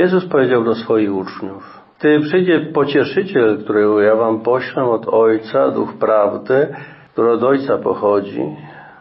[0.00, 5.94] Jezus powiedział do swoich uczniów, gdy przyjdzie pocieszyciel, którego ja wam poślę od Ojca, Duch
[5.98, 6.74] Prawdy,
[7.12, 8.42] który od Ojca pochodzi,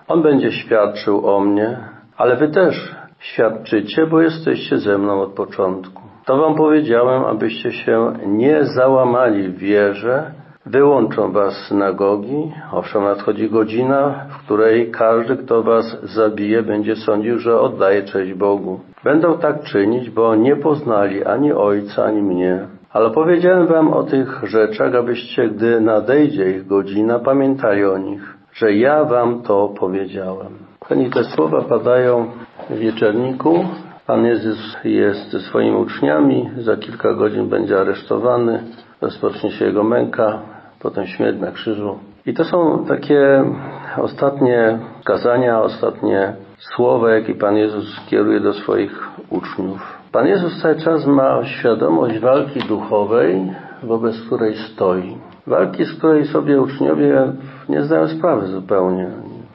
[0.08, 1.78] on będzie świadczył o mnie,
[2.18, 6.02] ale wy też świadczycie, bo jesteście ze mną od początku.
[6.26, 10.32] To wam powiedziałem, abyście się nie załamali w wierze,
[10.66, 17.60] Wyłączą was synagogi, owszem nadchodzi godzina, w której każdy, kto was zabije, będzie sądził, że
[17.60, 18.80] oddaje cześć Bogu.
[19.04, 22.68] Będą tak czynić, bo nie poznali ani Ojca, ani mnie.
[22.94, 28.74] Ale powiedziałem wam o tych rzeczach, abyście, gdy nadejdzie ich godzina, pamiętali o nich, że
[28.74, 30.54] ja wam to powiedziałem.
[30.80, 32.32] Kochani, te słowa padają
[32.70, 33.66] w wieczerniku.
[34.08, 38.64] Pan Jezus jest ze swoimi uczniami, za kilka godzin będzie aresztowany,
[39.02, 40.40] rozpocznie się jego męka,
[40.80, 42.00] potem śmierć na krzyżu.
[42.26, 43.44] I to są takie
[44.02, 50.00] ostatnie kazania, ostatnie słowa, jakie Pan Jezus kieruje do swoich uczniów.
[50.12, 53.52] Pan Jezus cały czas ma świadomość walki duchowej,
[53.84, 55.18] wobec której stoi.
[55.48, 57.34] Walki, z której sobie uczniowie
[57.70, 59.08] nie zdają sprawy zupełnie.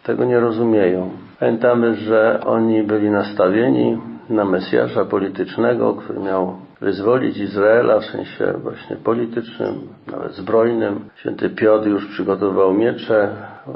[0.02, 1.10] Tego nie rozumieją.
[1.40, 3.98] Pamiętamy, że oni byli nastawieni
[4.30, 9.74] na Mesjasza politycznego, który miał wyzwolić Izraela w sensie właśnie politycznym,
[10.12, 11.00] nawet zbrojnym.
[11.16, 13.28] Święty Piotr już przygotował miecze,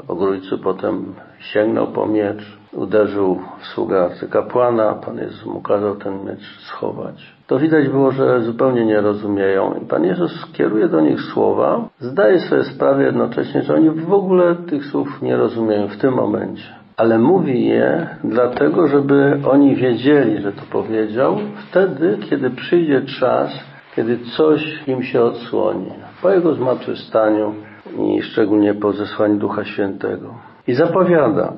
[0.07, 6.59] ogrójcu potem sięgnął po miecz, uderzył w sługę arcykapłana, Pan Jezus mu kazał ten miecz
[6.59, 7.33] schować.
[7.47, 12.39] To widać było, że zupełnie nie rozumieją i Pan Jezus kieruje do nich słowa, zdaje
[12.39, 17.17] sobie sprawę jednocześnie, że oni w ogóle tych słów nie rozumieją w tym momencie ale
[17.19, 21.37] mówi je dlatego, żeby oni wiedzieli, że to powiedział
[21.69, 23.51] wtedy, kiedy przyjdzie czas,
[23.95, 25.91] kiedy coś im się odsłoni.
[26.21, 27.53] Po jego zmartwychwstaniu
[27.99, 30.33] i szczególnie po zesłaniu Ducha Świętego.
[30.67, 31.53] I zapowiada,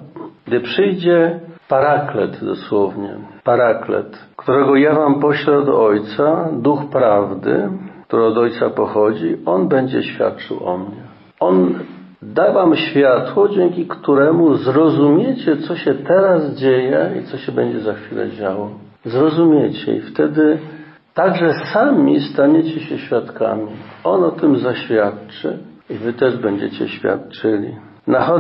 [0.48, 3.10] gdy przyjdzie paraklet dosłownie,
[3.44, 7.70] paraklet, którego ja wam poślę od Ojca, Duch Prawdy,
[8.08, 11.02] który od Ojca pochodzi, on będzie świadczył o mnie.
[11.40, 11.74] On
[12.22, 17.94] da wam światło, dzięki któremu zrozumiecie, co się teraz dzieje i co się będzie za
[17.94, 18.72] chwilę działo.
[19.06, 20.60] Zrozumiecie i wtedy
[21.14, 23.68] także sami staniecie się świadkami.
[24.04, 25.58] On o tym zaświadczy
[25.90, 27.76] i wy też będziecie świadczyli.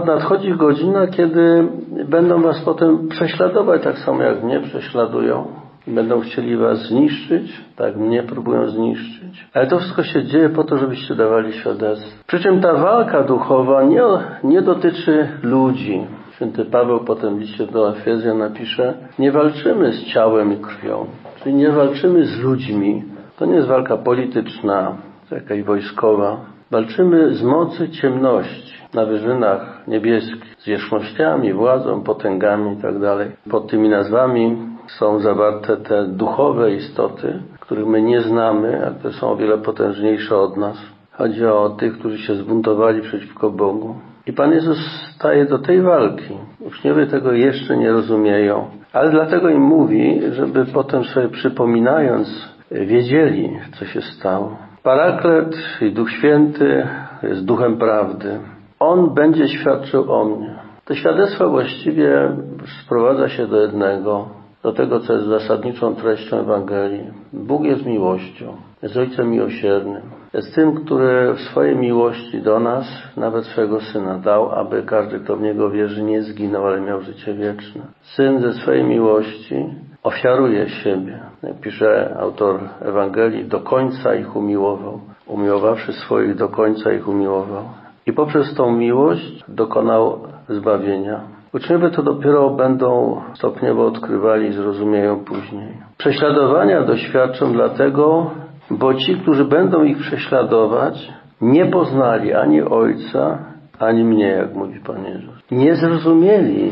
[0.05, 1.67] Nadchodzi godzina, kiedy
[2.09, 8.23] będą was potem prześladować, tak samo jak mnie prześladują będą chcieli was zniszczyć, tak mnie
[8.23, 9.47] próbują zniszczyć.
[9.53, 12.23] Ale to wszystko się dzieje po to, żebyście dawali świadectwo.
[12.27, 14.03] Przy czym ta walka duchowa nie,
[14.43, 16.01] nie dotyczy ludzi.
[16.35, 21.05] Święty Paweł potem w liście do Efezjan napisze, nie walczymy z ciałem i krwią,
[21.43, 23.03] czyli nie walczymy z ludźmi.
[23.39, 24.95] To nie jest walka polityczna,
[25.31, 26.37] jakaś wojskowa.
[26.71, 33.17] Walczymy z mocy ciemności na wyżynach niebieskich, z zwierzchnościami, władzą, potęgami itd.
[33.17, 39.13] Tak Pod tymi nazwami są zawarte te duchowe istoty, których my nie znamy, a które
[39.13, 40.77] są o wiele potężniejsze od nas.
[41.11, 43.95] Chodzi o tych, którzy się zbuntowali przeciwko Bogu.
[44.27, 44.77] I Pan Jezus
[45.15, 46.37] staje do tej walki.
[46.59, 52.27] Uczniowie tego jeszcze nie rozumieją, ale dlatego im mówi, żeby potem sobie przypominając,
[52.71, 53.49] wiedzieli,
[53.79, 54.57] co się stało.
[54.83, 56.87] Paraklet i Duch Święty
[57.23, 58.39] jest duchem prawdy.
[58.79, 60.55] On będzie świadczył o mnie.
[60.85, 62.37] To świadectwo właściwie
[62.83, 67.03] sprowadza się do jednego do tego, co jest zasadniczą treścią Ewangelii.
[67.33, 70.01] Bóg jest miłością, jest Ojcem miłosiernym.
[70.33, 72.85] Jest tym, który w swojej miłości do nas
[73.17, 77.33] nawet swego Syna dał, aby każdy, kto w Niego wierzy, nie zginął, ale miał życie
[77.33, 77.81] wieczne.
[78.01, 79.66] Syn ze swojej miłości
[80.03, 81.19] ofiaruje siebie.
[81.61, 84.99] Pisze autor Ewangelii, do końca ich umiłował.
[85.28, 87.63] Umiłowawszy swoich, do końca ich umiłował.
[88.05, 91.22] I poprzez tą miłość dokonał zbawienia.
[91.53, 95.78] Uczniowie to dopiero będą stopniowo odkrywali i zrozumieją później.
[95.97, 98.31] Prześladowania doświadczą dlatego,
[98.69, 103.38] bo ci, którzy będą ich prześladować, nie poznali ani Ojca,
[103.79, 105.51] ani mnie, jak mówi Pan Jezus.
[105.51, 106.72] Nie zrozumieli,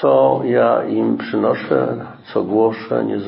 [0.00, 3.18] co ja im przynoszę, co głoszę, nie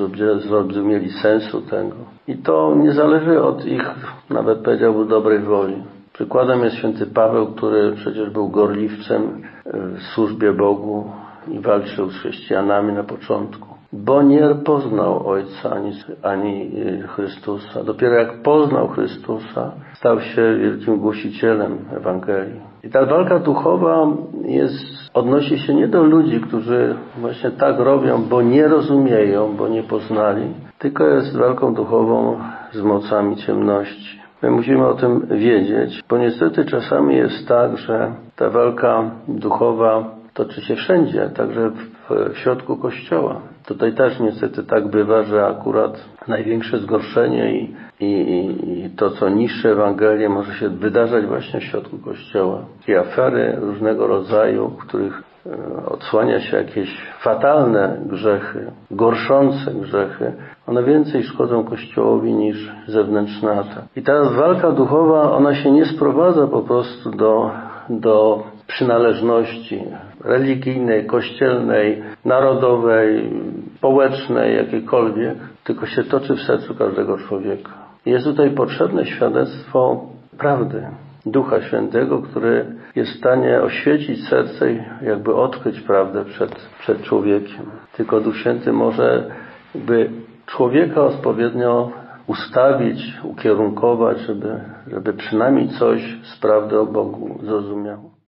[0.41, 1.97] zrozumieli sensu tego.
[2.29, 3.91] I to nie zależy od ich,
[4.31, 5.83] nawet powiedziałbym, dobrej woli.
[6.13, 9.43] Przykładem jest święty Paweł, który przecież był gorliwcem
[9.75, 11.05] w służbie Bogu
[11.49, 13.69] i walczył z chrześcijanami na początku.
[13.93, 16.71] Bo nie poznał Ojca ani, ani
[17.09, 17.85] Chrystusa.
[17.85, 22.61] Dopiero jak poznał Chrystusa, stał się wielkim głosicielem Ewangelii.
[22.85, 24.07] I ta walka duchowa
[24.45, 24.75] jest,
[25.15, 30.55] odnosi się nie do ludzi, którzy właśnie tak robią, bo nie rozumieją, bo nie poznali,
[30.79, 32.39] tylko jest walką duchową
[32.73, 34.21] z mocami ciemności.
[34.43, 40.61] My musimy o tym wiedzieć, bo niestety czasami jest tak, że ta walka duchowa toczy
[40.61, 43.41] się wszędzie, także w środku Kościoła.
[43.67, 49.71] Tutaj też niestety tak bywa, że akurat największe zgorszenie i, i, i to, co niższe
[49.71, 52.59] Ewangelie, może się wydarzać właśnie w środku Kościoła.
[52.89, 60.33] I afery różnego rodzaju, w których e, odsłania się jakieś fatalne grzechy, gorszące grzechy,
[60.67, 63.85] one więcej szkodzą Kościołowi niż zewnętrzne atak.
[63.97, 67.51] I ta walka duchowa, ona się nie sprowadza po prostu do,
[67.91, 69.83] do przynależności
[70.25, 73.31] religijnej, kościelnej, narodowej,
[73.77, 77.90] społecznej, jakiejkolwiek, tylko się toczy w sercu każdego człowieka.
[78.07, 80.07] Jest tutaj potrzebne świadectwo
[80.39, 80.87] prawdy,
[81.27, 82.67] Ducha Świętego, który
[82.97, 87.71] jest w stanie oświecić serce i jakby odkryć prawdę przed, przed człowiekiem.
[87.97, 89.31] Tylko Duch Święty może
[89.75, 90.11] by
[90.47, 91.91] człowieka odpowiednio
[92.27, 98.20] ustawić, ukierunkować, żeby, żeby przynajmniej coś z prawdy o Bogu zrozumiał.